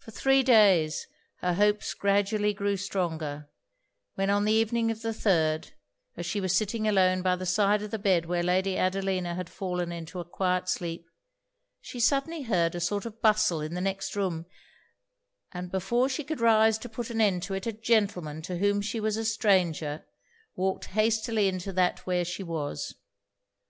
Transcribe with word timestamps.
For 0.00 0.10
three 0.10 0.42
days, 0.42 1.06
her 1.36 1.54
hopes 1.54 1.94
gradually 1.94 2.52
grew 2.52 2.76
stronger; 2.76 3.48
when 4.14 4.28
on 4.28 4.44
the 4.44 4.52
evening 4.52 4.90
of 4.90 5.00
the 5.00 5.14
third, 5.14 5.72
as 6.14 6.26
she 6.26 6.42
was 6.42 6.54
sitting 6.54 6.86
alone 6.86 7.22
by 7.22 7.36
the 7.36 7.46
side 7.46 7.80
of 7.80 7.90
the 7.90 7.98
bed 7.98 8.26
where 8.26 8.42
Lady 8.42 8.76
Adelina 8.76 9.34
had 9.34 9.48
fallen 9.48 9.92
into 9.92 10.20
a 10.20 10.26
quiet 10.26 10.68
sleep, 10.68 11.08
she 11.80 11.98
suddenly 11.98 12.42
heard 12.42 12.74
a 12.74 12.80
sort 12.80 13.06
of 13.06 13.22
bustle 13.22 13.62
in 13.62 13.72
the 13.72 13.80
next 13.80 14.14
room; 14.14 14.44
and 15.52 15.70
before 15.70 16.10
she 16.10 16.22
could 16.22 16.42
rise 16.42 16.76
to 16.76 16.88
put 16.90 17.08
an 17.08 17.22
end 17.22 17.42
to 17.44 17.54
it, 17.54 17.66
a 17.66 17.72
gentleman 17.72 18.42
to 18.42 18.58
whom 18.58 18.82
she 18.82 19.00
was 19.00 19.16
a 19.16 19.24
stranger, 19.24 20.04
walked 20.54 20.84
hastily 20.88 21.48
into 21.48 21.72
that 21.72 22.00
where 22.00 22.26
she 22.26 22.42
was. 22.42 22.94